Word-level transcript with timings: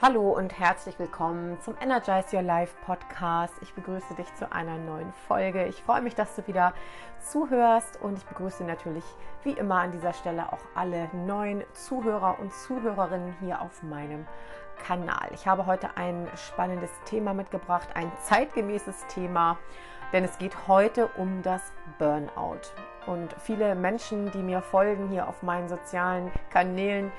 Hallo 0.00 0.30
und 0.30 0.56
herzlich 0.56 0.96
willkommen 1.00 1.60
zum 1.60 1.74
Energize 1.82 2.36
Your 2.36 2.42
Life 2.42 2.72
Podcast. 2.86 3.52
Ich 3.62 3.74
begrüße 3.74 4.14
dich 4.14 4.32
zu 4.36 4.52
einer 4.52 4.78
neuen 4.78 5.12
Folge. 5.26 5.66
Ich 5.66 5.82
freue 5.82 6.02
mich, 6.02 6.14
dass 6.14 6.36
du 6.36 6.46
wieder 6.46 6.72
zuhörst 7.18 8.00
und 8.00 8.16
ich 8.16 8.24
begrüße 8.24 8.62
natürlich 8.62 9.02
wie 9.42 9.50
immer 9.50 9.80
an 9.80 9.90
dieser 9.90 10.12
Stelle 10.12 10.52
auch 10.52 10.60
alle 10.76 11.10
neuen 11.12 11.64
Zuhörer 11.72 12.38
und 12.38 12.54
Zuhörerinnen 12.54 13.34
hier 13.40 13.60
auf 13.60 13.82
meinem 13.82 14.24
Kanal. 14.86 15.30
Ich 15.34 15.48
habe 15.48 15.66
heute 15.66 15.88
ein 15.96 16.28
spannendes 16.36 16.92
Thema 17.04 17.34
mitgebracht, 17.34 17.88
ein 17.94 18.12
zeitgemäßes 18.22 19.08
Thema, 19.08 19.58
denn 20.12 20.22
es 20.22 20.38
geht 20.38 20.68
heute 20.68 21.08
um 21.16 21.42
das 21.42 21.72
Burnout. 21.98 22.60
Und 23.06 23.34
viele 23.40 23.74
Menschen, 23.74 24.30
die 24.30 24.44
mir 24.44 24.62
folgen 24.62 25.08
hier 25.08 25.26
auf 25.26 25.42
meinen 25.42 25.68
sozialen 25.68 26.30
Kanälen, 26.50 27.10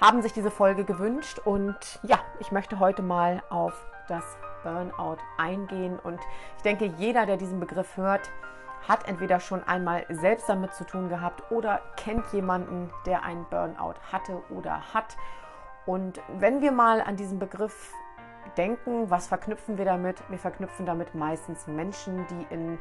haben 0.00 0.22
sich 0.22 0.32
diese 0.32 0.50
Folge 0.50 0.84
gewünscht 0.84 1.38
und 1.44 1.76
ja, 2.02 2.18
ich 2.40 2.52
möchte 2.52 2.78
heute 2.78 3.02
mal 3.02 3.42
auf 3.48 3.74
das 4.08 4.24
Burnout 4.62 5.18
eingehen 5.38 5.98
und 5.98 6.20
ich 6.56 6.62
denke, 6.62 6.86
jeder, 6.98 7.26
der 7.26 7.36
diesen 7.36 7.60
Begriff 7.60 7.96
hört, 7.96 8.30
hat 8.88 9.08
entweder 9.08 9.40
schon 9.40 9.62
einmal 9.64 10.04
selbst 10.10 10.48
damit 10.48 10.74
zu 10.74 10.84
tun 10.84 11.08
gehabt 11.08 11.50
oder 11.50 11.80
kennt 11.96 12.26
jemanden, 12.32 12.90
der 13.06 13.22
einen 13.22 13.46
Burnout 13.48 13.94
hatte 14.12 14.42
oder 14.50 14.92
hat. 14.92 15.16
Und 15.86 16.20
wenn 16.38 16.60
wir 16.60 16.72
mal 16.72 17.00
an 17.00 17.16
diesen 17.16 17.38
Begriff 17.38 17.92
denken, 18.56 19.10
was 19.10 19.26
verknüpfen 19.26 19.78
wir 19.78 19.84
damit? 19.84 20.22
Wir 20.28 20.38
verknüpfen 20.38 20.86
damit 20.86 21.14
meistens 21.14 21.66
Menschen, 21.66 22.26
die 22.28 22.54
in 22.54 22.78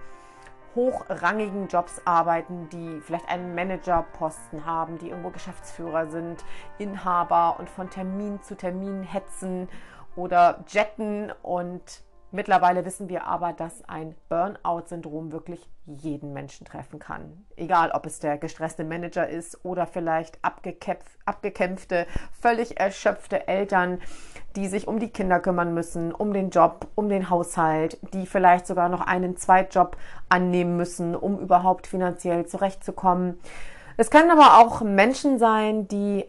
hochrangigen 0.76 1.68
Jobs 1.68 2.02
arbeiten, 2.05 2.70
die 2.70 3.02
vielleicht 3.02 3.30
einen 3.30 3.55
Managerposten 3.55 4.66
haben, 4.66 4.98
die 4.98 5.09
irgendwo 5.09 5.30
Geschäftsführer 5.30 6.08
sind, 6.08 6.44
Inhaber 6.77 7.58
und 7.59 7.70
von 7.70 7.90
Termin 7.90 8.41
zu 8.41 8.55
Termin 8.55 9.04
hetzen 9.04 9.70
oder 10.16 10.64
jetten 10.67 11.31
und 11.42 12.03
Mittlerweile 12.36 12.84
wissen 12.84 13.09
wir 13.09 13.28
aber, 13.28 13.53
dass 13.53 13.88
ein 13.88 14.16
Burnout-Syndrom 14.28 15.31
wirklich 15.31 15.70
jeden 15.86 16.34
Menschen 16.34 16.66
treffen 16.66 16.98
kann. 16.98 17.45
Egal, 17.58 17.92
ob 17.92 18.08
es 18.08 18.17
der 18.17 18.39
gestresste 18.39 18.84
Manager 18.84 19.30
ist 19.30 19.64
oder 19.64 19.86
vielleicht 19.86 20.39
abgekämpfte, 20.42 22.08
völlig 22.42 22.80
erschöpfte 22.80 23.48
Eltern, 23.48 24.02
die 24.56 24.66
sich 24.66 24.88
um 24.88 24.98
die 24.98 25.11
Kinder 25.11 25.39
kümmern 25.39 25.76
müssen, 25.76 26.11
um 26.11 26.34
den 26.34 26.50
Job, 26.50 26.88
um 26.95 27.08
den 27.08 27.30
Haushalt, 27.30 28.00
die 28.16 28.26
vielleicht 28.26 28.66
sogar 28.66 28.89
noch 28.89 29.02
einen 29.02 29.38
Zweitjob 29.38 29.95
annehmen 30.28 30.76
müssen, 30.76 31.16
um 31.16 31.38
überhaupt 31.38 31.86
finanziell 31.86 32.48
zurechtzukommen. 32.48 33.39
Es 33.95 34.09
können 34.09 34.31
aber 34.31 34.58
auch 34.58 34.81
Menschen 34.81 35.38
sein, 35.38 35.88
die 35.88 36.26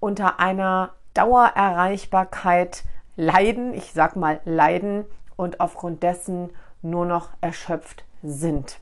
unter 0.00 0.38
einer 0.38 0.90
Dauererreichbarkeit 1.14 2.84
leiden, 3.16 3.72
ich 3.72 3.94
sag 3.94 4.16
mal 4.16 4.42
leiden, 4.44 5.06
und 5.36 5.60
aufgrund 5.60 6.02
dessen 6.02 6.50
nur 6.82 7.06
noch 7.06 7.30
erschöpft 7.40 8.04
sind. 8.22 8.80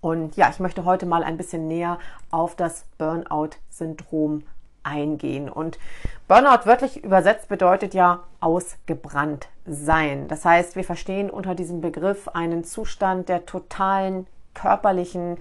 Und 0.00 0.36
ja, 0.36 0.50
ich 0.50 0.58
möchte 0.58 0.84
heute 0.84 1.06
mal 1.06 1.22
ein 1.22 1.36
bisschen 1.36 1.68
näher 1.68 1.98
auf 2.30 2.56
das 2.56 2.84
Burnout-Syndrom 2.98 4.42
eingehen. 4.82 5.48
Und 5.48 5.78
Burnout 6.26 6.66
wörtlich 6.66 7.04
übersetzt 7.04 7.48
bedeutet 7.48 7.94
ja 7.94 8.24
ausgebrannt 8.40 9.48
sein. 9.64 10.26
Das 10.26 10.44
heißt, 10.44 10.74
wir 10.74 10.84
verstehen 10.84 11.30
unter 11.30 11.54
diesem 11.54 11.80
Begriff 11.80 12.28
einen 12.28 12.64
Zustand 12.64 13.28
der 13.28 13.46
totalen 13.46 14.26
körperlichen, 14.54 15.38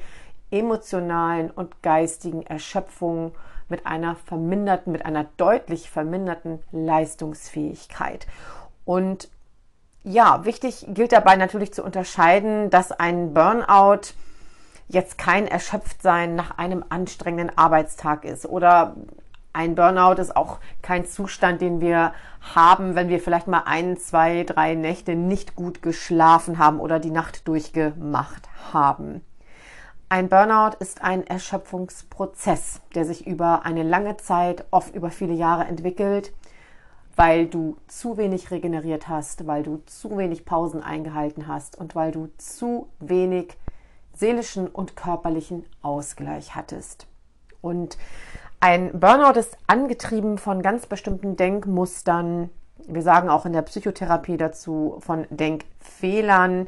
emotionalen 0.51 1.49
und 1.49 1.81
geistigen 1.81 2.45
Erschöpfung 2.45 3.33
mit 3.67 3.87
einer 3.87 4.15
verminderten, 4.15 4.91
mit 4.91 5.05
einer 5.05 5.25
deutlich 5.37 5.89
verminderten 5.89 6.59
Leistungsfähigkeit. 6.71 8.27
Und 8.85 9.29
ja, 10.03 10.45
wichtig 10.45 10.85
gilt 10.89 11.11
dabei 11.11 11.35
natürlich 11.35 11.73
zu 11.73 11.83
unterscheiden, 11.83 12.69
dass 12.69 12.91
ein 12.91 13.33
Burnout 13.33 14.13
jetzt 14.87 15.17
kein 15.17 15.47
Erschöpftsein 15.47 16.35
nach 16.35 16.57
einem 16.57 16.83
anstrengenden 16.89 17.57
Arbeitstag 17.57 18.25
ist 18.25 18.45
oder 18.45 18.95
ein 19.53 19.75
Burnout 19.75 20.21
ist 20.21 20.35
auch 20.35 20.59
kein 20.81 21.05
Zustand, 21.05 21.61
den 21.61 21.81
wir 21.81 22.13
haben, 22.55 22.95
wenn 22.95 23.09
wir 23.09 23.19
vielleicht 23.19 23.47
mal 23.47 23.63
ein, 23.65 23.97
zwei, 23.97 24.43
drei 24.43 24.75
Nächte 24.75 25.15
nicht 25.15 25.55
gut 25.55 25.81
geschlafen 25.81 26.57
haben 26.57 26.79
oder 26.79 26.99
die 26.99 27.11
Nacht 27.11 27.47
durchgemacht 27.47 28.49
haben. 28.73 29.21
Ein 30.09 30.29
Burnout 30.29 30.77
ist 30.79 31.03
ein 31.03 31.25
Erschöpfungsprozess, 31.27 32.81
der 32.95 33.05
sich 33.05 33.27
über 33.27 33.65
eine 33.65 33.83
lange 33.83 34.17
Zeit, 34.17 34.65
oft 34.71 34.95
über 34.95 35.09
viele 35.09 35.33
Jahre 35.33 35.65
entwickelt 35.65 36.33
weil 37.21 37.45
du 37.45 37.77
zu 37.87 38.17
wenig 38.17 38.49
regeneriert 38.49 39.07
hast, 39.07 39.45
weil 39.45 39.61
du 39.61 39.83
zu 39.85 40.17
wenig 40.17 40.43
Pausen 40.43 40.81
eingehalten 40.81 41.45
hast 41.45 41.77
und 41.77 41.93
weil 41.93 42.11
du 42.11 42.29
zu 42.39 42.87
wenig 42.99 43.59
seelischen 44.11 44.67
und 44.67 44.95
körperlichen 44.95 45.63
Ausgleich 45.83 46.55
hattest. 46.55 47.05
Und 47.61 47.99
ein 48.59 48.99
Burnout 48.99 49.39
ist 49.39 49.55
angetrieben 49.67 50.39
von 50.39 50.63
ganz 50.63 50.87
bestimmten 50.87 51.35
Denkmustern. 51.35 52.49
Wir 52.87 53.03
sagen 53.03 53.29
auch 53.29 53.45
in 53.45 53.53
der 53.53 53.61
Psychotherapie 53.61 54.37
dazu 54.37 54.97
von 55.01 55.27
Denkfehlern. 55.29 56.67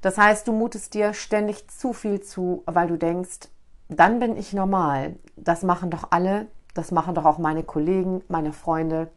Das 0.00 0.16
heißt, 0.16 0.48
du 0.48 0.52
mutest 0.52 0.94
dir 0.94 1.12
ständig 1.12 1.68
zu 1.68 1.92
viel 1.92 2.22
zu, 2.22 2.62
weil 2.64 2.88
du 2.88 2.96
denkst, 2.96 3.50
dann 3.90 4.18
bin 4.18 4.38
ich 4.38 4.54
normal. 4.54 5.16
Das 5.36 5.62
machen 5.62 5.90
doch 5.90 6.04
alle, 6.08 6.46
das 6.72 6.90
machen 6.90 7.14
doch 7.14 7.26
auch 7.26 7.36
meine 7.36 7.64
Kollegen, 7.64 8.22
meine 8.28 8.54
Freunde, 8.54 9.10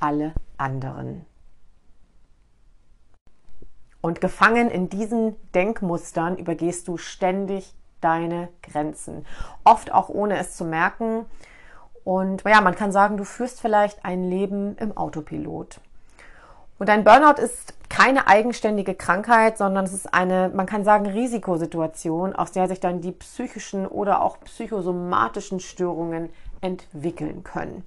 alle 0.00 0.32
anderen. 0.56 1.24
Und 4.00 4.20
gefangen 4.20 4.70
in 4.70 4.88
diesen 4.88 5.36
Denkmustern 5.52 6.36
übergehst 6.36 6.88
du 6.88 6.96
ständig 6.96 7.74
deine 8.00 8.48
Grenzen. 8.62 9.26
Oft 9.64 9.92
auch 9.92 10.08
ohne 10.08 10.38
es 10.38 10.56
zu 10.56 10.64
merken. 10.64 11.26
Und 12.02 12.42
ja, 12.44 12.60
man 12.62 12.74
kann 12.74 12.92
sagen, 12.92 13.18
du 13.18 13.24
führst 13.24 13.60
vielleicht 13.60 14.04
ein 14.04 14.24
Leben 14.24 14.76
im 14.78 14.96
Autopilot. 14.96 15.80
Und 16.78 16.88
ein 16.88 17.04
Burnout 17.04 17.42
ist 17.42 17.74
keine 17.90 18.26
eigenständige 18.26 18.94
Krankheit, 18.94 19.58
sondern 19.58 19.84
es 19.84 19.92
ist 19.92 20.14
eine, 20.14 20.50
man 20.54 20.64
kann 20.64 20.82
sagen, 20.82 21.04
Risikosituation, 21.04 22.34
aus 22.34 22.52
der 22.52 22.68
sich 22.68 22.80
dann 22.80 23.02
die 23.02 23.12
psychischen 23.12 23.86
oder 23.86 24.22
auch 24.22 24.40
psychosomatischen 24.40 25.60
Störungen 25.60 26.30
entwickeln 26.60 27.44
können. 27.44 27.84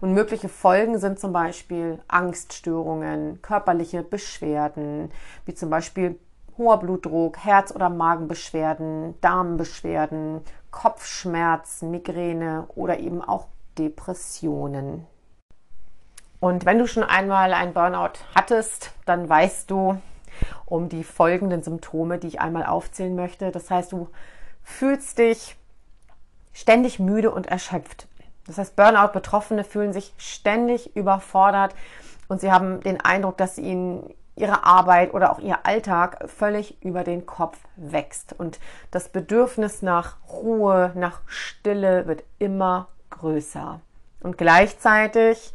Und 0.00 0.14
mögliche 0.14 0.48
Folgen 0.48 0.98
sind 0.98 1.18
zum 1.18 1.32
Beispiel 1.32 1.98
Angststörungen, 2.06 3.42
körperliche 3.42 4.02
Beschwerden, 4.02 5.10
wie 5.44 5.54
zum 5.54 5.70
Beispiel 5.70 6.18
hoher 6.56 6.78
Blutdruck, 6.78 7.38
Herz- 7.38 7.74
oder 7.74 7.88
Magenbeschwerden, 7.88 9.14
Darmbeschwerden, 9.20 10.42
Kopfschmerzen, 10.70 11.90
Migräne 11.90 12.66
oder 12.74 12.98
eben 12.98 13.22
auch 13.22 13.46
Depressionen. 13.78 15.06
Und 16.40 16.64
wenn 16.64 16.78
du 16.78 16.86
schon 16.86 17.02
einmal 17.02 17.52
ein 17.52 17.72
Burnout 17.72 18.20
hattest, 18.34 18.92
dann 19.06 19.28
weißt 19.28 19.70
du 19.70 20.00
um 20.66 20.88
die 20.88 21.04
folgenden 21.04 21.62
Symptome, 21.62 22.18
die 22.18 22.28
ich 22.28 22.40
einmal 22.40 22.66
aufzählen 22.66 23.16
möchte. 23.16 23.50
Das 23.50 23.70
heißt, 23.70 23.92
du 23.92 24.08
fühlst 24.62 25.18
dich 25.18 25.56
ständig 26.52 26.98
müde 26.98 27.30
und 27.30 27.46
erschöpft. 27.46 28.07
Das 28.48 28.58
heißt, 28.58 28.74
Burnout-Betroffene 28.74 29.62
fühlen 29.62 29.92
sich 29.92 30.12
ständig 30.16 30.96
überfordert 30.96 31.74
und 32.26 32.40
sie 32.40 32.50
haben 32.50 32.80
den 32.80 33.00
Eindruck, 33.00 33.36
dass 33.36 33.58
ihnen 33.58 34.12
ihre 34.36 34.64
Arbeit 34.64 35.14
oder 35.14 35.32
auch 35.32 35.38
ihr 35.38 35.66
Alltag 35.66 36.28
völlig 36.28 36.82
über 36.82 37.04
den 37.04 37.26
Kopf 37.26 37.58
wächst. 37.76 38.34
Und 38.38 38.58
das 38.90 39.08
Bedürfnis 39.08 39.82
nach 39.82 40.16
Ruhe, 40.30 40.92
nach 40.94 41.20
Stille 41.26 42.06
wird 42.06 42.24
immer 42.38 42.88
größer. 43.10 43.80
Und 44.20 44.38
gleichzeitig, 44.38 45.52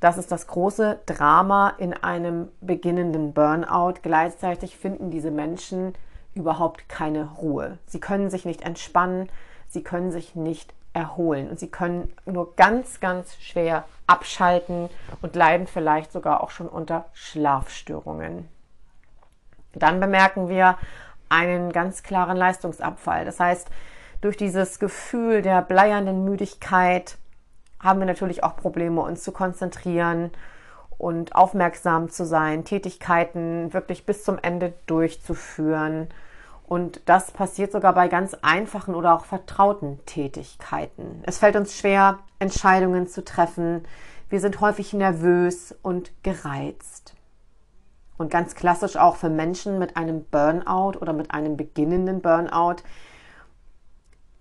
das 0.00 0.18
ist 0.18 0.30
das 0.30 0.46
große 0.46 1.00
Drama 1.06 1.72
in 1.78 1.92
einem 1.94 2.48
beginnenden 2.60 3.32
Burnout, 3.32 3.94
gleichzeitig 4.02 4.76
finden 4.76 5.10
diese 5.10 5.30
Menschen 5.30 5.94
überhaupt 6.34 6.88
keine 6.88 7.30
Ruhe. 7.38 7.78
Sie 7.86 8.00
können 8.00 8.28
sich 8.28 8.44
nicht 8.44 8.62
entspannen, 8.62 9.28
sie 9.68 9.82
können 9.82 10.12
sich 10.12 10.34
nicht 10.34 10.74
erholen. 10.96 11.48
Und 11.50 11.60
sie 11.60 11.70
können 11.70 12.12
nur 12.24 12.56
ganz, 12.56 13.00
ganz 13.00 13.36
schwer 13.36 13.84
abschalten 14.06 14.88
und 15.20 15.36
leiden 15.36 15.66
vielleicht 15.66 16.10
sogar 16.10 16.42
auch 16.42 16.50
schon 16.50 16.68
unter 16.68 17.04
Schlafstörungen. 17.12 18.48
Dann 19.74 20.00
bemerken 20.00 20.48
wir 20.48 20.78
einen 21.28 21.70
ganz 21.70 22.02
klaren 22.02 22.36
Leistungsabfall. 22.36 23.26
Das 23.26 23.38
heißt, 23.38 23.68
durch 24.22 24.38
dieses 24.38 24.78
Gefühl 24.78 25.42
der 25.42 25.60
bleiernden 25.60 26.24
Müdigkeit 26.24 27.18
haben 27.82 27.98
wir 27.98 28.06
natürlich 28.06 28.42
auch 28.42 28.56
Probleme, 28.56 29.02
uns 29.02 29.22
zu 29.22 29.32
konzentrieren 29.32 30.30
und 30.96 31.34
aufmerksam 31.34 32.08
zu 32.08 32.24
sein, 32.24 32.64
Tätigkeiten 32.64 33.74
wirklich 33.74 34.06
bis 34.06 34.24
zum 34.24 34.38
Ende 34.40 34.72
durchzuführen 34.86 36.08
und 36.66 37.00
das 37.06 37.30
passiert 37.30 37.70
sogar 37.70 37.94
bei 37.94 38.08
ganz 38.08 38.34
einfachen 38.42 38.94
oder 38.94 39.14
auch 39.14 39.24
vertrauten 39.24 40.00
Tätigkeiten. 40.04 41.22
Es 41.24 41.38
fällt 41.38 41.54
uns 41.54 41.78
schwer, 41.78 42.18
Entscheidungen 42.38 43.06
zu 43.06 43.24
treffen, 43.24 43.84
Wir 44.28 44.40
sind 44.40 44.60
häufig 44.60 44.92
nervös 44.92 45.72
und 45.82 46.10
gereizt. 46.24 47.14
Und 48.18 48.28
ganz 48.28 48.56
klassisch 48.56 48.96
auch 48.96 49.14
für 49.14 49.28
Menschen 49.28 49.78
mit 49.78 49.96
einem 49.96 50.24
Burnout 50.24 50.98
oder 51.00 51.12
mit 51.12 51.30
einem 51.30 51.56
beginnenden 51.56 52.22
Burnout. 52.22 52.82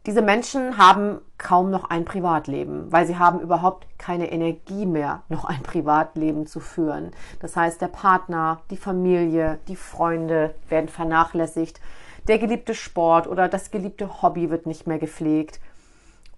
Diese 0.08 0.24
Menschen 0.24 0.80
haben 0.80 1.20
kaum 1.38 1.70
noch 1.70 1.88
ein 1.92 2.04
Privatleben, 2.04 2.92
weil 2.92 3.06
sie 3.06 3.20
haben 3.20 3.40
überhaupt 3.40 3.86
keine 4.00 4.32
Energie 4.32 4.88
mehr, 4.88 5.22
noch 5.30 5.46
ein 5.46 5.62
Privatleben 5.62 6.48
zu 6.48 6.60
führen. 6.60 7.12
Das 7.40 7.56
heißt, 7.56 7.80
der 7.80 7.90
Partner, 7.90 8.62
die 8.72 8.78
Familie, 8.78 9.60
die 9.68 9.76
Freunde 9.76 10.56
werden 10.68 10.90
vernachlässigt, 10.90 11.80
der 12.28 12.40
geliebte 12.40 12.74
Sport 12.74 13.28
oder 13.28 13.48
das 13.48 13.72
geliebte 13.72 14.22
Hobby 14.22 14.50
wird 14.50 14.66
nicht 14.66 14.88
mehr 14.88 15.00
gepflegt. 15.00 15.60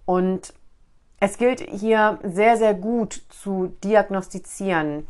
Und 0.04 0.54
es 1.20 1.38
gilt 1.38 1.60
hier 1.60 2.18
sehr, 2.22 2.56
sehr 2.56 2.74
gut 2.74 3.22
zu 3.30 3.74
diagnostizieren, 3.82 5.06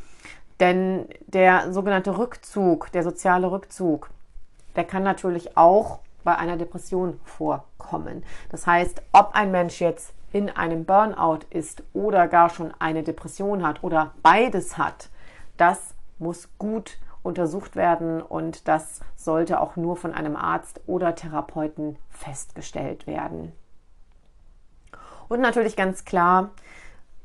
denn 0.61 1.07
der 1.27 1.73
sogenannte 1.73 2.17
Rückzug, 2.19 2.91
der 2.93 3.03
soziale 3.03 3.51
Rückzug, 3.51 4.11
der 4.75 4.85
kann 4.85 5.03
natürlich 5.03 5.57
auch 5.57 6.01
bei 6.25 6.37
einer 6.37 6.57
Depression 6.57 7.21
vorkommen. 7.25 8.25
Das 8.51 8.67
heißt, 8.67 9.03
ob 9.13 9.35
ein 9.35 9.51
Mensch 9.51 9.81
jetzt 9.81 10.15
in 10.33 10.51
einem 10.51 10.85
Burnout 10.85 11.41
ist 11.51 11.83
oder 11.93 12.29
gar 12.29 12.51
schon 12.51 12.73
eine 12.79 13.03
Depression 13.03 13.67
hat 13.67 13.83
oder 13.83 14.13
beides 14.23 14.79
hat, 14.79 15.11
das 15.57 15.95
muss 16.19 16.49
gut 16.59 16.99
untersucht 17.23 17.77
werden 17.77 18.23
und 18.23 18.69
das 18.69 19.01
sollte 19.17 19.61
auch 19.61 19.77
nur 19.77 19.97
von 19.97 20.13
einem 20.13 20.37
Arzt 20.37 20.81
oder 20.87 21.15
Therapeuten 21.15 21.97
festgestellt 22.11 23.07
werden. 23.07 23.53
Und 25.29 25.41
natürlich 25.41 25.77
ganz 25.77 26.05
klar, 26.05 26.51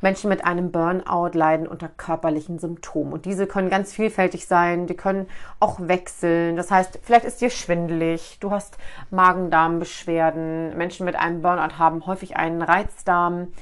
Menschen 0.03 0.29
mit 0.29 0.43
einem 0.43 0.71
Burnout 0.71 1.29
leiden 1.33 1.65
unter 1.65 1.87
körperlichen 1.87 2.59
Symptomen. 2.59 3.13
Und 3.13 3.23
diese 3.23 3.47
können 3.47 3.69
ganz 3.69 3.93
vielfältig 3.93 4.47
sein. 4.47 4.85
Die 4.85 4.97
können 4.97 5.27
auch 5.61 5.79
wechseln. 5.79 6.57
Das 6.57 6.69
heißt, 6.69 6.99
vielleicht 7.01 7.23
ist 7.23 7.39
dir 7.39 7.49
schwindelig, 7.49 8.37
du 8.41 8.51
hast 8.51 8.77
Magen-Darm-Beschwerden. 9.11 10.77
Menschen 10.77 11.05
mit 11.05 11.15
einem 11.15 11.41
Burnout 11.41 11.79
haben 11.79 12.05
häufig 12.05 12.35
einen 12.35 12.61
Reizdarm. 12.61 13.53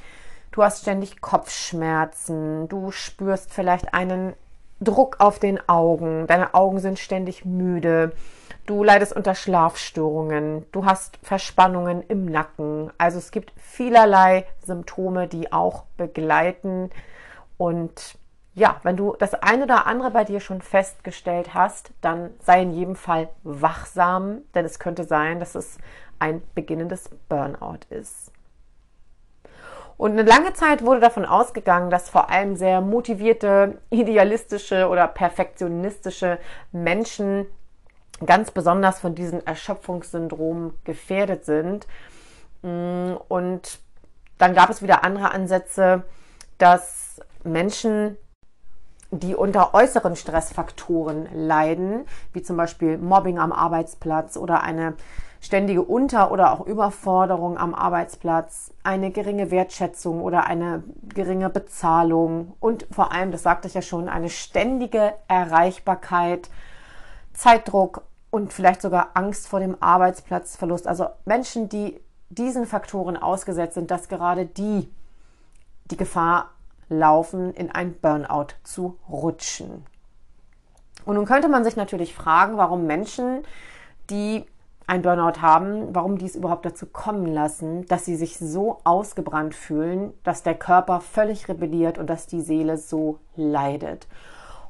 Du 0.50 0.64
hast 0.64 0.82
ständig 0.82 1.20
Kopfschmerzen. 1.20 2.68
Du 2.68 2.90
spürst 2.90 3.54
vielleicht 3.54 3.94
einen 3.94 4.34
Druck 4.84 5.16
auf 5.20 5.38
den 5.38 5.68
Augen. 5.68 6.26
Deine 6.26 6.54
Augen 6.54 6.78
sind 6.78 6.98
ständig 6.98 7.44
müde. 7.44 8.12
Du 8.66 8.84
leidest 8.84 9.12
unter 9.14 9.34
Schlafstörungen, 9.34 10.66
du 10.70 10.84
hast 10.84 11.18
Verspannungen 11.22 12.02
im 12.02 12.26
Nacken. 12.26 12.92
Also 12.96 13.18
es 13.18 13.32
gibt 13.32 13.52
vielerlei 13.56 14.46
Symptome, 14.64 15.26
die 15.26 15.52
auch 15.52 15.84
begleiten. 15.96 16.90
Und 17.58 18.16
ja, 18.54 18.76
wenn 18.82 18.96
du 18.96 19.16
das 19.18 19.34
eine 19.34 19.64
oder 19.64 19.86
andere 19.86 20.10
bei 20.10 20.24
dir 20.24 20.40
schon 20.40 20.60
festgestellt 20.60 21.54
hast, 21.54 21.90
dann 22.02 22.30
sei 22.40 22.62
in 22.62 22.72
jedem 22.72 22.96
Fall 22.96 23.30
wachsam, 23.42 24.42
denn 24.54 24.64
es 24.64 24.78
könnte 24.78 25.04
sein, 25.04 25.40
dass 25.40 25.54
es 25.54 25.78
ein 26.18 26.42
beginnendes 26.54 27.10
Burnout 27.28 27.80
ist. 27.90 28.31
Und 30.02 30.18
eine 30.18 30.24
lange 30.24 30.52
Zeit 30.52 30.84
wurde 30.84 30.98
davon 30.98 31.24
ausgegangen, 31.24 31.88
dass 31.88 32.08
vor 32.08 32.28
allem 32.28 32.56
sehr 32.56 32.80
motivierte, 32.80 33.78
idealistische 33.88 34.88
oder 34.88 35.06
perfektionistische 35.06 36.40
Menschen 36.72 37.46
ganz 38.26 38.50
besonders 38.50 38.98
von 38.98 39.14
diesem 39.14 39.42
Erschöpfungssyndrom 39.44 40.74
gefährdet 40.82 41.44
sind. 41.44 41.86
Mm, 42.62 43.12
und 43.28 43.78
dann 44.38 44.54
gab 44.54 44.70
es 44.70 44.82
wieder 44.82 45.04
andere 45.04 45.30
Ansätze, 45.30 46.02
dass 46.58 47.20
Menschen, 47.44 48.16
die 49.12 49.36
unter 49.36 49.74
äußeren 49.74 50.16
Stressfaktoren 50.16 51.28
leiden, 51.34 52.06
wie 52.32 52.42
zum 52.42 52.56
Beispiel 52.56 52.96
Mobbing 52.96 53.38
am 53.38 53.52
Arbeitsplatz 53.52 54.38
oder 54.38 54.62
eine 54.62 54.94
ständige 55.40 55.82
Unter- 55.82 56.32
oder 56.32 56.52
auch 56.52 56.66
Überforderung 56.66 57.58
am 57.58 57.74
Arbeitsplatz, 57.74 58.72
eine 58.84 59.10
geringe 59.10 59.50
Wertschätzung 59.50 60.22
oder 60.22 60.46
eine 60.46 60.82
geringe 61.14 61.50
Bezahlung 61.50 62.54
und 62.58 62.86
vor 62.90 63.12
allem, 63.12 63.32
das 63.32 63.42
sagte 63.42 63.68
ich 63.68 63.74
ja 63.74 63.82
schon, 63.82 64.08
eine 64.08 64.30
ständige 64.30 65.12
Erreichbarkeit, 65.28 66.48
Zeitdruck 67.34 68.02
und 68.30 68.52
vielleicht 68.52 68.80
sogar 68.80 69.10
Angst 69.14 69.46
vor 69.46 69.60
dem 69.60 69.76
Arbeitsplatzverlust. 69.80 70.86
Also 70.86 71.06
Menschen, 71.26 71.68
die 71.68 72.00
diesen 72.30 72.64
Faktoren 72.64 73.18
ausgesetzt 73.18 73.74
sind, 73.74 73.90
dass 73.90 74.08
gerade 74.08 74.46
die 74.46 74.88
die 75.90 75.96
Gefahr 75.96 76.50
laufen, 76.88 77.52
in 77.54 77.70
ein 77.70 77.94
Burnout 77.94 78.48
zu 78.62 78.98
rutschen. 79.08 79.84
Und 81.04 81.16
nun 81.16 81.24
könnte 81.24 81.48
man 81.48 81.64
sich 81.64 81.76
natürlich 81.76 82.14
fragen, 82.14 82.56
warum 82.56 82.86
Menschen, 82.86 83.42
die 84.10 84.44
ein 84.86 85.02
Burnout 85.02 85.40
haben, 85.40 85.94
warum 85.94 86.18
die 86.18 86.26
es 86.26 86.36
überhaupt 86.36 86.66
dazu 86.66 86.86
kommen 86.86 87.26
lassen, 87.26 87.86
dass 87.86 88.04
sie 88.04 88.16
sich 88.16 88.38
so 88.38 88.78
ausgebrannt 88.84 89.54
fühlen, 89.54 90.12
dass 90.24 90.42
der 90.42 90.54
Körper 90.54 91.00
völlig 91.00 91.48
rebelliert 91.48 91.98
und 91.98 92.08
dass 92.08 92.26
die 92.26 92.40
Seele 92.40 92.76
so 92.76 93.18
leidet. 93.36 94.06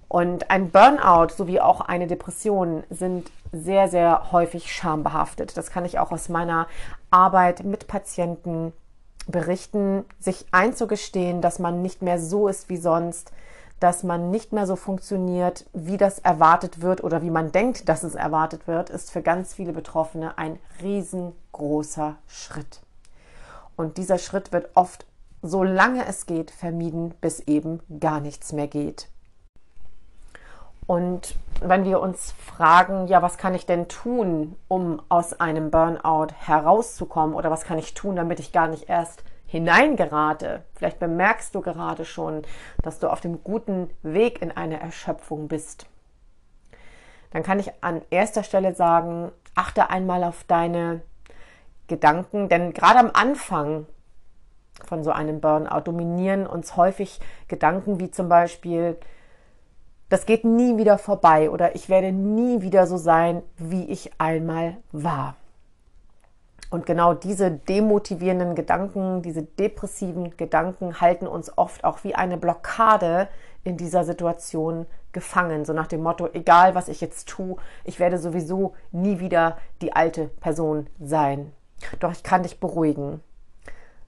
Und 0.09 0.50
ein 0.50 0.70
Burnout 0.70 1.32
sowie 1.35 1.61
auch 1.61 1.81
eine 1.81 2.06
Depression 2.06 2.85
sind 2.91 3.31
sehr, 3.50 3.88
sehr 3.88 4.31
häufig 4.31 4.70
schambehaftet. 4.70 5.56
Das 5.56 5.70
kann 5.70 5.87
ich 5.87 5.99
auch 5.99 6.12
aus 6.12 6.29
meiner 6.29 6.67
Arbeit 7.11 7.64
mit 7.64 7.87
Patienten 7.87 8.73
berichten, 9.26 10.04
sich 10.19 10.46
einzugestehen, 10.50 11.40
dass 11.40 11.58
man 11.58 11.82
nicht 11.82 12.02
mehr 12.02 12.19
so 12.19 12.48
ist 12.48 12.69
wie 12.69 12.76
sonst, 12.76 13.32
dass 13.80 14.04
man 14.04 14.30
nicht 14.30 14.52
mehr 14.52 14.66
so 14.66 14.76
funktioniert, 14.76 15.66
wie 15.72 15.96
das 15.96 16.20
erwartet 16.20 16.82
wird 16.82 17.02
oder 17.02 17.22
wie 17.22 17.30
man 17.30 17.50
denkt, 17.50 17.88
dass 17.88 18.04
es 18.04 18.14
erwartet 18.14 18.69
wird, 18.69 18.90
ist 18.90 19.10
für 19.10 19.22
ganz 19.22 19.54
viele 19.54 19.72
Betroffene 19.72 20.38
ein 20.38 20.58
riesengroßer 20.80 22.16
Schritt. 22.28 22.80
Und 23.74 23.96
dieser 23.96 24.19
Schritt 24.19 24.52
wird 24.52 24.70
oft, 24.74 25.04
solange 25.42 26.06
es 26.06 26.26
geht, 26.26 26.52
vermieden, 26.52 27.14
bis 27.20 27.40
eben 27.40 27.80
gar 27.98 28.20
nichts 28.20 28.52
mehr 28.52 28.68
geht. 28.68 29.08
Und 30.92 31.36
wenn 31.62 31.86
wir 31.86 32.00
uns 32.00 32.32
fragen, 32.32 33.06
ja, 33.06 33.22
was 33.22 33.38
kann 33.38 33.54
ich 33.54 33.64
denn 33.64 33.88
tun, 33.88 34.56
um 34.68 35.00
aus 35.08 35.40
einem 35.40 35.70
Burnout 35.70 36.34
herauszukommen? 36.38 37.34
Oder 37.34 37.50
was 37.50 37.64
kann 37.64 37.78
ich 37.78 37.94
tun, 37.94 38.14
damit 38.14 38.38
ich 38.40 38.52
gar 38.52 38.68
nicht 38.68 38.90
erst 38.90 39.24
hineingerate, 39.46 40.64
vielleicht 40.74 40.98
bemerkst 40.98 41.54
du 41.54 41.62
gerade 41.62 42.04
schon, 42.04 42.42
dass 42.82 42.99
du 42.99 43.08
auf 43.08 43.22
dem 43.22 43.42
guten 43.42 43.88
Weg 44.02 44.42
in 44.42 44.54
eine 44.54 44.80
Erschöpfung 44.80 45.49
bist, 45.49 45.87
dann 47.30 47.42
kann 47.42 47.58
ich 47.58 47.72
an 47.82 48.02
erster 48.11 48.42
Stelle 48.42 48.75
sagen, 48.75 49.32
achte 49.54 49.88
einmal 49.88 50.25
auf 50.25 50.44
deine 50.44 51.00
Gedanken, 51.87 52.50
denn 52.50 52.75
gerade 52.75 52.99
am 52.99 53.11
Anfang 53.14 53.87
von 54.84 55.02
so 55.02 55.11
einem 55.11 55.40
Burnout 55.40 55.80
dominieren 55.84 56.46
uns 56.46 56.76
häufig 56.76 57.18
Gedanken 57.49 57.99
wie 57.99 58.11
zum 58.11 58.28
Beispiel, 58.28 58.99
das 60.12 60.26
geht 60.26 60.45
nie 60.45 60.76
wieder 60.76 60.99
vorbei 60.99 61.49
oder 61.49 61.75
ich 61.75 61.88
werde 61.88 62.12
nie 62.12 62.61
wieder 62.61 62.87
so 62.87 62.99
sein, 62.99 63.42
wie 63.57 63.85
ich 63.85 64.11
einmal 64.19 64.76
war. 64.92 65.37
Und 66.69 66.85
genau 66.85 67.14
diese 67.14 67.50
demotivierenden 67.50 68.54
Gedanken, 68.54 69.23
diese 69.23 69.42
depressiven 69.42 70.37
Gedanken 70.37 71.00
halten 71.00 71.26
uns 71.26 71.57
oft 71.57 71.83
auch 71.85 72.04
wie 72.04 72.14
eine 72.14 72.37
Blockade 72.37 73.26
in 73.64 73.78
dieser 73.78 74.04
Situation 74.04 74.85
gefangen. 75.12 75.64
So 75.64 75.73
nach 75.73 75.87
dem 75.87 76.02
Motto, 76.02 76.28
egal 76.35 76.75
was 76.75 76.88
ich 76.88 77.00
jetzt 77.00 77.26
tue, 77.31 77.57
ich 77.85 77.99
werde 77.99 78.19
sowieso 78.19 78.75
nie 78.90 79.19
wieder 79.19 79.57
die 79.81 79.95
alte 79.95 80.26
Person 80.26 80.88
sein. 81.00 81.52
Doch 82.00 82.12
ich 82.12 82.23
kann 82.23 82.42
dich 82.42 82.61
beruhigen. 82.61 83.23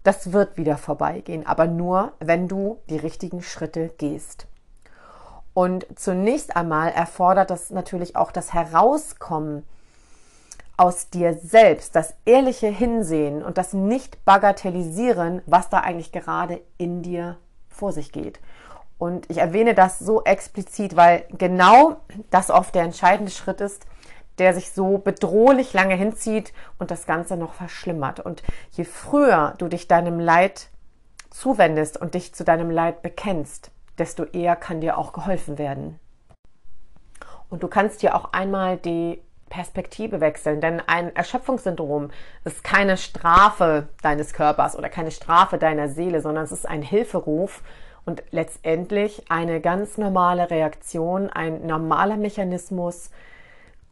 Das 0.03 0.35
wird 0.35 0.59
wieder 0.59 0.77
vorbeigehen, 0.77 1.47
aber 1.47 1.67
nur, 1.67 2.13
wenn 2.21 2.47
du 2.47 2.77
die 2.91 2.99
richtigen 2.99 3.41
Schritte 3.41 3.89
gehst. 3.97 4.49
Und 5.55 5.87
zunächst 5.97 6.57
einmal 6.57 6.91
erfordert 6.91 7.51
das 7.51 7.71
natürlich 7.71 8.17
auch 8.17 8.33
das 8.33 8.53
Herauskommen 8.53 9.65
aus 10.77 11.09
dir 11.09 11.35
selbst, 11.35 11.95
das 11.95 12.15
ehrliche 12.25 12.67
Hinsehen 12.67 13.43
und 13.45 13.57
das 13.57 13.73
Nicht-Bagatellisieren, 13.73 15.43
was 15.47 15.69
da 15.71 15.79
eigentlich 15.79 16.11
gerade 16.11 16.61
in 16.77 17.03
dir 17.03 17.39
vor 17.69 17.93
sich 17.93 18.11
geht. 18.11 18.41
Und 18.99 19.31
ich 19.31 19.39
erwähne 19.39 19.75
das 19.75 20.01
so 20.01 20.25
explizit, 20.25 20.97
weil 20.97 21.25
genau 21.31 21.99
das 22.31 22.51
oft 22.51 22.75
der 22.75 22.83
entscheidende 22.83 23.31
Schritt 23.31 23.61
ist, 23.61 23.87
der 24.39 24.55
sich 24.55 24.73
so 24.73 24.99
bedrohlich 24.99 25.73
lange 25.73 25.95
hinzieht 25.95 26.53
und 26.79 26.91
das 26.91 27.07
Ganze 27.07 27.37
noch 27.37 27.55
verschlimmert. 27.55 28.19
Und 28.19 28.43
je 28.73 28.85
früher 28.85 29.55
du 29.59 29.69
dich 29.69 29.87
deinem 29.87 30.19
Leid 30.19 30.71
zuwendest 31.31 32.01
und 32.01 32.15
dich 32.15 32.35
zu 32.35 32.45
deinem 32.45 32.71
Leid 32.71 33.03
bekennst, 33.03 33.71
desto 33.99 34.25
eher 34.25 34.57
kann 34.57 34.81
dir 34.81 34.99
auch 34.99 35.13
geholfen 35.13 35.59
werden. 35.59 35.99
Und 37.49 37.63
du 37.63 37.69
kannst 37.69 38.03
dir 38.03 38.15
auch 38.15 38.33
einmal 38.33 38.77
die 38.77 39.23
Perspektive 39.49 40.21
wechseln, 40.21 40.61
denn 40.61 40.83
ein 40.85 41.15
Erschöpfungssyndrom 41.15 42.11
ist 42.45 42.65
keine 42.65 42.97
Strafe 42.97 43.89
deines 44.03 44.33
Körpers 44.33 44.77
oder 44.77 44.89
keine 44.89 45.13
Strafe 45.13 45.59
deiner 45.59 45.89
Seele, 45.89 46.21
sondern 46.21 46.45
es 46.45 46.53
ist 46.53 46.69
ein 46.69 46.83
Hilferuf 46.83 47.63
und 48.05 48.23
letztendlich 48.31 49.31
eine 49.31 49.61
ganz 49.61 49.97
normale 49.97 50.51
Reaktion, 50.51 51.31
ein 51.31 51.67
normaler 51.67 52.17
Mechanismus, 52.17 53.11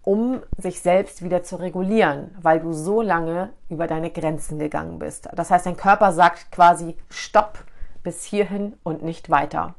um 0.02 0.42
sich 0.58 0.80
selbst 0.80 1.22
wieder 1.22 1.44
zu 1.44 1.56
regulieren, 1.56 2.36
weil 2.42 2.58
du 2.58 2.72
so 2.72 3.00
lange 3.00 3.50
über 3.68 3.86
deine 3.86 4.10
Grenzen 4.10 4.58
gegangen 4.58 4.98
bist. 4.98 5.28
Das 5.34 5.50
heißt, 5.50 5.66
dein 5.66 5.76
Körper 5.76 6.12
sagt 6.12 6.50
quasi 6.50 6.96
Stopp 7.08 7.58
bis 8.02 8.24
hierhin 8.24 8.74
und 8.82 9.02
nicht 9.02 9.30
weiter. 9.30 9.76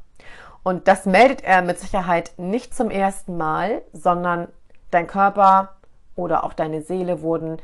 Und 0.64 0.88
das 0.88 1.04
meldet 1.04 1.44
er 1.44 1.62
mit 1.62 1.78
Sicherheit 1.78 2.32
nicht 2.38 2.74
zum 2.74 2.90
ersten 2.90 3.36
Mal, 3.36 3.82
sondern 3.92 4.48
dein 4.90 5.06
Körper 5.06 5.76
oder 6.16 6.42
auch 6.42 6.54
deine 6.54 6.80
Seele 6.80 7.20
wurden 7.20 7.58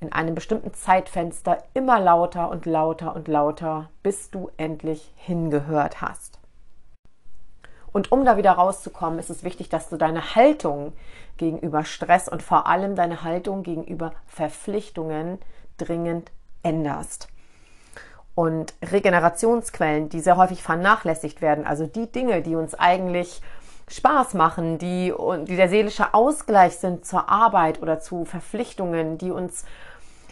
in 0.00 0.12
einem 0.12 0.34
bestimmten 0.34 0.74
Zeitfenster 0.74 1.62
immer 1.74 2.00
lauter 2.00 2.50
und 2.50 2.66
lauter 2.66 3.14
und 3.14 3.28
lauter, 3.28 3.88
bis 4.02 4.30
du 4.30 4.50
endlich 4.56 5.12
hingehört 5.14 6.02
hast. 6.02 6.40
Und 7.92 8.10
um 8.10 8.24
da 8.24 8.36
wieder 8.36 8.52
rauszukommen, 8.52 9.18
ist 9.18 9.30
es 9.30 9.44
wichtig, 9.44 9.68
dass 9.68 9.88
du 9.88 9.96
deine 9.96 10.34
Haltung 10.34 10.92
gegenüber 11.36 11.84
Stress 11.84 12.28
und 12.28 12.42
vor 12.42 12.66
allem 12.66 12.96
deine 12.96 13.22
Haltung 13.22 13.62
gegenüber 13.62 14.12
Verpflichtungen 14.26 15.38
dringend 15.76 16.32
änderst. 16.62 17.28
Und 18.34 18.74
Regenerationsquellen, 18.82 20.08
die 20.08 20.20
sehr 20.20 20.36
häufig 20.36 20.62
vernachlässigt 20.62 21.42
werden, 21.42 21.66
also 21.66 21.86
die 21.86 22.10
Dinge, 22.10 22.42
die 22.42 22.54
uns 22.54 22.74
eigentlich 22.74 23.42
Spaß 23.90 24.34
machen, 24.34 24.78
die, 24.78 25.12
die 25.48 25.56
der 25.56 25.68
seelische 25.68 26.14
Ausgleich 26.14 26.76
sind 26.76 27.04
zur 27.04 27.28
Arbeit 27.28 27.82
oder 27.82 27.98
zu 27.98 28.24
Verpflichtungen, 28.24 29.18
die 29.18 29.32
uns, 29.32 29.64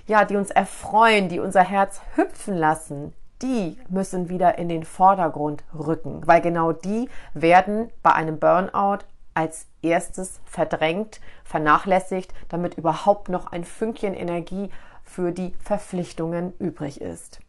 ja, 0.07 0.25
die 0.25 0.37
uns 0.37 0.51
erfreuen, 0.51 1.29
die 1.29 1.41
unser 1.41 1.63
Herz 1.63 2.01
hüpfen 2.15 2.57
lassen, 2.57 3.13
die 3.43 3.77
müssen 3.89 4.29
wieder 4.29 4.59
in 4.59 4.69
den 4.69 4.85
Vordergrund 4.85 5.65
rücken, 5.77 6.23
weil 6.27 6.41
genau 6.41 6.73
die 6.73 7.09
werden 7.35 7.91
bei 8.03 8.13
einem 8.13 8.39
Burnout 8.39 9.05
als 9.35 9.67
erstes 9.83 10.41
verdrängt, 10.45 11.21
vernachlässigt, 11.45 12.33
damit 12.49 12.75
überhaupt 12.75 13.29
noch 13.29 13.53
ein 13.53 13.65
Fünkchen 13.65 14.15
Energie 14.15 14.71
für 15.05 15.33
die 15.33 15.55
Verpflichtungen 15.61 16.53
übrig 16.59 17.01
ist. 17.01 17.41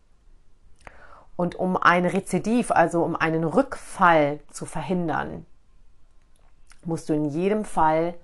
Und 1.39 1.55
um 1.55 1.77
ein 1.77 2.05
Rezidiv, 2.05 2.69
also 2.69 3.01
um 3.01 3.15
einen 3.15 3.45
Rückfall 3.45 4.41
zu 4.51 4.65
verhindern, 4.65 5.45
musst 6.83 7.07
du 7.07 7.13
in 7.13 7.23
jedem 7.23 7.63
Fall 7.63 8.15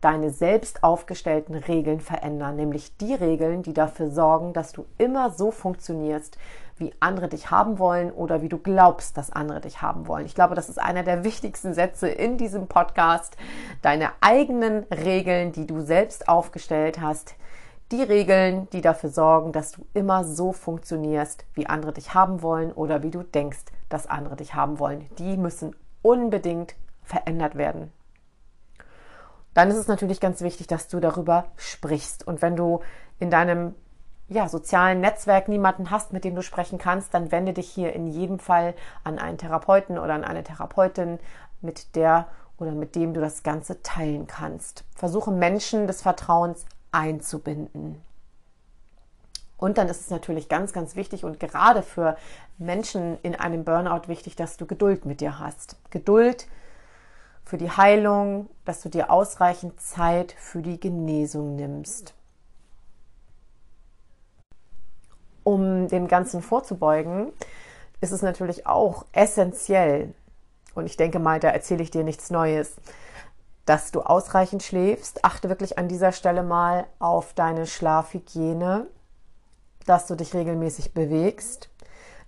deine 0.00 0.30
selbst 0.30 0.82
aufgestellten 0.82 1.54
Regeln 1.54 2.00
verändern, 2.00 2.56
nämlich 2.56 2.96
die 2.96 3.14
Regeln, 3.14 3.62
die 3.62 3.72
dafür 3.72 4.10
sorgen, 4.10 4.52
dass 4.52 4.72
du 4.72 4.84
immer 4.98 5.30
so 5.30 5.52
funktionierst, 5.52 6.38
wie 6.76 6.92
andere 6.98 7.28
dich 7.28 7.52
haben 7.52 7.78
wollen 7.78 8.10
oder 8.10 8.42
wie 8.42 8.48
du 8.48 8.58
glaubst, 8.58 9.16
dass 9.16 9.30
andere 9.30 9.60
dich 9.60 9.80
haben 9.80 10.08
wollen. 10.08 10.26
Ich 10.26 10.34
glaube, 10.34 10.56
das 10.56 10.68
ist 10.68 10.80
einer 10.80 11.04
der 11.04 11.22
wichtigsten 11.22 11.72
Sätze 11.72 12.08
in 12.08 12.36
diesem 12.36 12.66
Podcast. 12.66 13.36
Deine 13.82 14.10
eigenen 14.20 14.86
Regeln, 14.90 15.52
die 15.52 15.68
du 15.68 15.82
selbst 15.82 16.28
aufgestellt 16.28 17.00
hast, 17.00 17.36
die 17.92 18.02
Regeln, 18.02 18.68
die 18.70 18.80
dafür 18.80 19.10
sorgen, 19.10 19.52
dass 19.52 19.72
du 19.72 19.86
immer 19.94 20.24
so 20.24 20.52
funktionierst, 20.52 21.44
wie 21.54 21.66
andere 21.66 21.92
dich 21.92 22.14
haben 22.14 22.42
wollen 22.42 22.72
oder 22.72 23.02
wie 23.02 23.10
du 23.10 23.22
denkst, 23.22 23.64
dass 23.88 24.06
andere 24.06 24.36
dich 24.36 24.54
haben 24.54 24.78
wollen, 24.78 25.08
die 25.18 25.36
müssen 25.36 25.76
unbedingt 26.02 26.74
verändert 27.02 27.56
werden 27.56 27.92
dann 29.56 29.70
ist 29.70 29.78
es 29.78 29.88
natürlich 29.88 30.20
ganz 30.20 30.42
wichtig, 30.42 30.66
dass 30.66 30.86
du 30.86 31.00
darüber 31.00 31.46
sprichst. 31.56 32.26
Und 32.26 32.42
wenn 32.42 32.56
du 32.56 32.80
in 33.18 33.30
deinem 33.30 33.74
ja, 34.28 34.50
sozialen 34.50 35.00
Netzwerk 35.00 35.48
niemanden 35.48 35.90
hast, 35.90 36.12
mit 36.12 36.24
dem 36.24 36.34
du 36.34 36.42
sprechen 36.42 36.76
kannst, 36.76 37.14
dann 37.14 37.32
wende 37.32 37.54
dich 37.54 37.70
hier 37.70 37.94
in 37.94 38.06
jedem 38.06 38.38
Fall 38.38 38.74
an 39.02 39.18
einen 39.18 39.38
Therapeuten 39.38 39.98
oder 39.98 40.12
an 40.12 40.24
eine 40.24 40.44
Therapeutin, 40.44 41.18
mit 41.62 41.96
der 41.96 42.26
oder 42.58 42.72
mit 42.72 42.96
dem 42.96 43.14
du 43.14 43.20
das 43.22 43.42
Ganze 43.44 43.82
teilen 43.82 44.26
kannst. 44.26 44.84
Versuche 44.94 45.30
Menschen 45.30 45.86
des 45.86 46.02
Vertrauens 46.02 46.66
einzubinden. 46.96 48.00
Und 49.58 49.78
dann 49.78 49.88
ist 49.88 50.00
es 50.00 50.10
natürlich 50.10 50.48
ganz, 50.48 50.72
ganz 50.72 50.96
wichtig 50.96 51.24
und 51.24 51.40
gerade 51.40 51.82
für 51.82 52.16
Menschen 52.58 53.18
in 53.22 53.34
einem 53.34 53.64
Burnout 53.64 54.08
wichtig, 54.08 54.36
dass 54.36 54.56
du 54.56 54.66
Geduld 54.66 55.06
mit 55.06 55.20
dir 55.20 55.38
hast. 55.38 55.76
Geduld 55.90 56.46
für 57.44 57.58
die 57.58 57.70
Heilung, 57.70 58.50
dass 58.64 58.82
du 58.82 58.88
dir 58.88 59.10
ausreichend 59.10 59.80
Zeit 59.80 60.32
für 60.32 60.60
die 60.60 60.80
Genesung 60.80 61.56
nimmst. 61.56 62.12
Um 65.42 65.88
dem 65.88 66.08
Ganzen 66.08 66.42
vorzubeugen, 66.42 67.32
ist 68.00 68.12
es 68.12 68.20
natürlich 68.20 68.66
auch 68.66 69.06
essentiell, 69.12 70.12
und 70.74 70.84
ich 70.86 70.98
denke 70.98 71.18
mal, 71.18 71.40
da 71.40 71.48
erzähle 71.48 71.82
ich 71.82 71.90
dir 71.90 72.04
nichts 72.04 72.30
Neues, 72.30 72.76
dass 73.66 73.90
du 73.90 74.00
ausreichend 74.00 74.62
schläfst. 74.62 75.24
Achte 75.24 75.48
wirklich 75.48 75.78
an 75.78 75.88
dieser 75.88 76.12
Stelle 76.12 76.42
mal 76.42 76.86
auf 76.98 77.34
deine 77.34 77.66
Schlafhygiene, 77.66 78.86
dass 79.84 80.06
du 80.06 80.14
dich 80.14 80.34
regelmäßig 80.34 80.94
bewegst, 80.94 81.68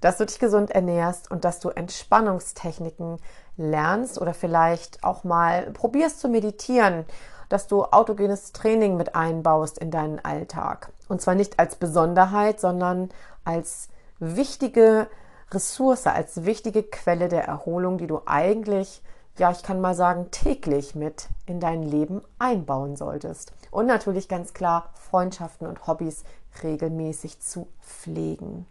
dass 0.01 0.19
du 0.19 0.27
dich 0.27 0.39
gesund 0.39 0.71
ernährst 0.71 1.31
und 1.31 1.45
dass 1.45 1.61
du 1.61 1.71
Entspannungstechniken 1.71 3.19
lernst 3.57 4.21
oder 4.21 4.35
vielleicht 4.35 5.03
auch 5.03 5.25
mal 5.25 5.71
probierst 5.73 6.21
zu 6.21 6.29
meditieren, 6.29 7.05
dass 7.49 7.67
du 7.67 7.85
autogenes 7.85 8.53
Training 8.53 8.97
mit 8.97 9.15
einbaust 9.15 9.79
in 9.79 9.91
deinen 9.91 10.19
Alltag. 10.25 10.93
Und 11.09 11.21
zwar 11.21 11.35
nicht 11.35 11.59
als 11.59 11.77
Besonderheit, 11.77 12.61
sondern 12.61 13.09
als 13.45 13.89
wichtige 14.19 15.09
Ressource, 15.51 16.07
als 16.07 16.45
wichtige 16.45 16.83
Quelle 16.83 17.29
der 17.29 17.45
Erholung, 17.45 17.99
die 17.99 18.07
du 18.07 18.21
eigentlich, 18.27 19.03
ja, 19.39 19.51
ich 19.51 19.63
kann 19.63 19.81
mal 19.81 19.95
sagen, 19.95 20.31
täglich 20.31 20.95
mit 20.95 21.29
in 21.47 21.61
dein 21.61 21.83
Leben 21.83 22.23
einbauen 22.39 22.97
solltest. 22.97 23.53
Und 23.71 23.87
natürlich 23.87 24.29
ganz 24.29 24.53
klar 24.53 24.91
Freundschaften 24.95 25.67
und 25.67 25.87
Hobbys 25.87 26.25
regelmäßig 26.63 27.41
zu 27.41 27.69
pflegen. 27.81 28.67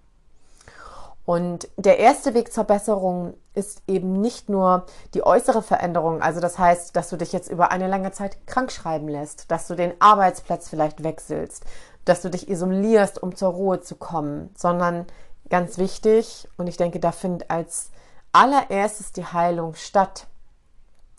Und 1.25 1.67
der 1.75 1.99
erste 1.99 2.33
Weg 2.33 2.53
zur 2.53 2.63
Besserung 2.63 3.33
ist 3.53 3.81
eben 3.85 4.13
nicht 4.21 4.47
nur 4.47 4.85
die 5.13 5.23
äußere 5.23 5.61
Veränderung, 5.61 6.21
also 6.21 6.39
das 6.39 6.57
heißt, 6.57 6.95
dass 6.95 7.09
du 7.09 7.17
dich 7.17 7.33
jetzt 7.33 7.51
über 7.51 7.71
eine 7.71 7.87
lange 7.87 8.11
Zeit 8.11 8.47
krank 8.47 8.71
schreiben 8.71 9.09
lässt, 9.09 9.51
dass 9.51 9.67
du 9.67 9.75
den 9.75 9.93
Arbeitsplatz 9.99 10.69
vielleicht 10.69 11.03
wechselst, 11.03 11.65
dass 12.05 12.21
du 12.21 12.29
dich 12.29 12.49
isolierst, 12.49 13.21
um 13.21 13.35
zur 13.35 13.49
Ruhe 13.49 13.81
zu 13.81 13.95
kommen, 13.95 14.51
sondern 14.55 15.05
ganz 15.49 15.77
wichtig, 15.77 16.47
und 16.55 16.67
ich 16.67 16.77
denke, 16.77 17.01
da 17.01 17.11
findet 17.11 17.49
als 17.49 17.89
allererstes 18.31 19.11
die 19.11 19.25
Heilung 19.25 19.75
statt, 19.75 20.27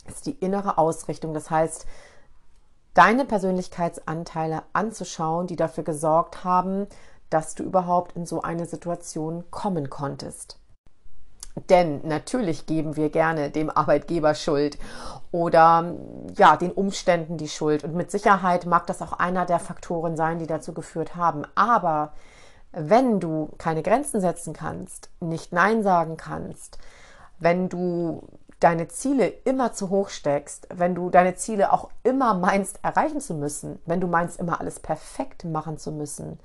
ist 0.09 0.27
die 0.27 0.33
innere 0.33 0.79
Ausrichtung. 0.79 1.35
Das 1.35 1.51
heißt, 1.51 1.87
deine 2.95 3.25
Persönlichkeitsanteile 3.25 4.63
anzuschauen, 4.73 5.47
die 5.47 5.57
dafür 5.57 5.85
gesorgt 5.85 6.45
haben, 6.45 6.87
dass 7.31 7.55
du 7.55 7.63
überhaupt 7.63 8.17
in 8.17 8.27
so 8.27 8.43
eine 8.43 8.67
Situation 8.67 9.45
kommen 9.51 9.91
konntest. 9.91 10.59
Denn 11.69 12.01
natürlich 12.07 12.67
geben 12.67 12.97
wir 12.97 13.11
gerne 13.11 13.51
dem 13.51 13.71
Arbeitgeber 13.71 14.35
Schuld 14.35 14.79
oder 15.33 15.95
ja, 16.37 16.57
den 16.57 16.73
Umständen 16.73 17.37
die 17.37 17.49
Schuld. 17.49 17.85
Und 17.85 17.95
mit 17.95 18.11
Sicherheit 18.11 18.67
mag 18.67 18.87
das 18.87 19.03
auch 19.03 19.13
einer 19.13 19.45
der 19.45 19.59
Faktoren 19.59 20.17
sein, 20.17 20.39
die 20.39 20.47
dazu 20.47 20.73
geführt 20.73 21.17
haben. 21.17 21.45
Aber 21.55 22.13
wenn 22.73 23.19
du 23.21 23.51
keine 23.59 23.83
Grenzen 23.83 24.21
setzen 24.21 24.53
kannst, 24.53 25.11
nicht 25.21 25.53
Nein 25.53 25.83
sagen 25.83 26.17
kannst, 26.17 26.79
wenn 27.39 27.69
du 27.69 28.23
deine 28.61 28.89
Ziele 28.89 29.29
immer 29.29 29.73
zu 29.73 29.91
hoch 29.91 30.09
steckst, 30.09 30.69
wenn 30.75 30.95
du 30.95 31.11
deine 31.11 31.37
Ziele 31.37 31.73
auch 31.73 31.91
immer 32.03 32.35
meinst 32.35 32.81
erreichen 32.83 33.21
zu 33.21 33.35
müssen, 33.35 33.79
wenn 33.87 34.01
du 34.01 34.07
meinst 34.07 34.39
immer 34.39 34.61
alles 34.61 34.81
perfekt 34.81 35.45
machen 35.45 35.79
zu 35.79 35.93
müssen, 35.93 36.39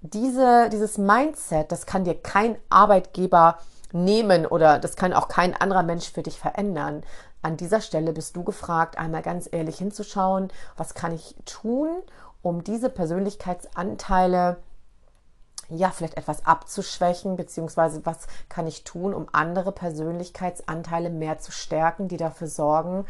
diese, 0.00 0.68
dieses 0.70 0.98
Mindset, 0.98 1.70
das 1.70 1.86
kann 1.86 2.04
dir 2.04 2.20
kein 2.20 2.56
Arbeitgeber 2.68 3.58
nehmen 3.92 4.46
oder 4.46 4.78
das 4.78 4.96
kann 4.96 5.12
auch 5.12 5.28
kein 5.28 5.54
anderer 5.54 5.82
Mensch 5.82 6.10
für 6.10 6.22
dich 6.22 6.38
verändern. 6.38 7.02
An 7.42 7.56
dieser 7.56 7.80
Stelle 7.80 8.12
bist 8.12 8.36
du 8.36 8.42
gefragt, 8.42 8.98
einmal 8.98 9.22
ganz 9.22 9.48
ehrlich 9.50 9.78
hinzuschauen, 9.78 10.48
was 10.76 10.94
kann 10.94 11.12
ich 11.12 11.36
tun, 11.44 11.88
um 12.40 12.64
diese 12.64 12.88
Persönlichkeitsanteile 12.88 14.56
ja, 15.76 15.90
vielleicht 15.90 16.16
etwas 16.16 16.46
abzuschwächen, 16.46 17.36
beziehungsweise 17.36 18.04
was 18.04 18.26
kann 18.48 18.66
ich 18.66 18.84
tun, 18.84 19.14
um 19.14 19.26
andere 19.32 19.72
Persönlichkeitsanteile 19.72 21.10
mehr 21.10 21.38
zu 21.38 21.52
stärken, 21.52 22.08
die 22.08 22.16
dafür 22.16 22.48
sorgen, 22.48 23.06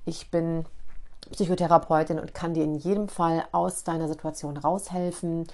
Ich 0.05 0.29
bin 0.29 0.65
Psychotherapeutin 1.31 2.19
und 2.19 2.33
kann 2.33 2.53
dir 2.53 2.65
in 2.65 2.75
jedem 2.75 3.07
Fall 3.07 3.45
aus 3.53 3.85
deiner 3.85 4.09
Situation 4.09 4.57
raushelfen. 4.57 5.47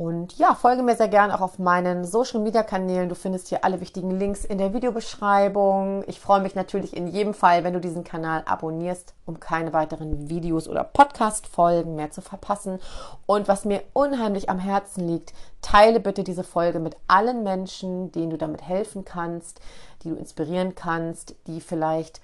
Und 0.00 0.38
ja, 0.38 0.54
folge 0.54 0.82
mir 0.82 0.96
sehr 0.96 1.08
gern 1.08 1.30
auch 1.30 1.42
auf 1.42 1.58
meinen 1.58 2.06
Social 2.06 2.40
Media 2.40 2.62
Kanälen. 2.62 3.10
Du 3.10 3.14
findest 3.14 3.48
hier 3.48 3.66
alle 3.66 3.82
wichtigen 3.82 4.10
Links 4.10 4.46
in 4.46 4.56
der 4.56 4.72
Videobeschreibung. 4.72 6.04
Ich 6.06 6.20
freue 6.20 6.40
mich 6.40 6.54
natürlich 6.54 6.96
in 6.96 7.06
jedem 7.06 7.34
Fall, 7.34 7.64
wenn 7.64 7.74
du 7.74 7.82
diesen 7.82 8.02
Kanal 8.02 8.42
abonnierst, 8.46 9.12
um 9.26 9.40
keine 9.40 9.74
weiteren 9.74 10.30
Videos 10.30 10.68
oder 10.68 10.84
Podcast-Folgen 10.84 11.96
mehr 11.96 12.10
zu 12.10 12.22
verpassen. 12.22 12.78
Und 13.26 13.46
was 13.46 13.66
mir 13.66 13.82
unheimlich 13.92 14.48
am 14.48 14.58
Herzen 14.58 15.06
liegt, 15.06 15.34
teile 15.60 16.00
bitte 16.00 16.24
diese 16.24 16.44
Folge 16.44 16.80
mit 16.80 16.96
allen 17.06 17.42
Menschen, 17.42 18.10
denen 18.10 18.30
du 18.30 18.38
damit 18.38 18.66
helfen 18.66 19.04
kannst, 19.04 19.60
die 20.02 20.08
du 20.08 20.14
inspirieren 20.14 20.74
kannst, 20.74 21.34
die 21.46 21.60
vielleicht 21.60 22.22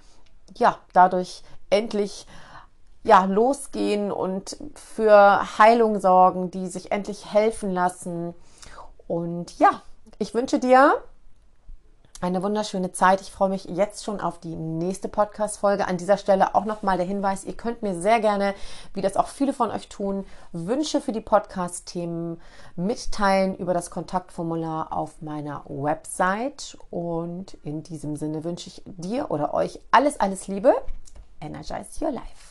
ja 0.57 0.79
dadurch 0.95 1.43
endlich 1.69 2.27
ja, 3.07 3.25
losgehen 3.25 4.11
und 4.11 4.57
für 4.75 5.59
Heilung 5.59 6.01
sorgen, 6.01 6.51
die 6.51 6.67
sich 6.67 6.91
endlich 6.91 7.33
helfen 7.33 7.71
lassen. 7.71 8.35
Und 9.07 9.59
ja, 9.59 9.83
ich 10.19 10.35
wünsche 10.35 10.59
dir 10.59 10.95
eine 12.21 12.43
wunderschöne 12.43 12.91
Zeit. 12.91 13.21
Ich 13.21 13.31
freue 13.31 13.51
mich 13.51 13.67
jetzt 13.67 14.05
schon 14.05 14.21
auf 14.21 14.41
die 14.41 14.57
nächste 14.57 15.09
Podcast-Folge. 15.09 15.87
An 15.87 15.99
dieser 15.99 16.17
Stelle 16.17 16.57
auch 16.57 16.65
nochmal 16.65 16.97
der 16.97 17.07
Hinweis, 17.07 17.45
ihr 17.45 17.57
könnt 17.57 17.83
mir 17.83 17.95
sehr 17.95 18.19
gerne, 18.19 18.55
wie 18.95 19.03
das 19.03 19.17
auch 19.17 19.29
viele 19.29 19.53
von 19.53 19.71
euch 19.71 19.89
tun, 19.89 20.25
Wünsche 20.53 21.01
für 21.01 21.13
die 21.13 21.21
Podcast-Themen 21.21 22.41
mitteilen 22.75 23.55
über 23.57 23.75
das 23.75 23.91
Kontaktformular 23.91 24.93
auf 24.93 25.23
meiner 25.23 25.63
Website. 25.67 26.77
Und 26.91 27.55
in 27.63 27.85
diesem 27.85 28.17
Sinne 28.17 28.43
wünsche 28.43 28.69
ich 28.69 28.83
dir 28.85 29.31
oder 29.31 29.55
euch 29.55 29.79
alles, 29.93 30.19
alles 30.19 30.49
Liebe. 30.49 30.75
Energize 31.41 32.05
your 32.05 32.11
life. 32.11 32.46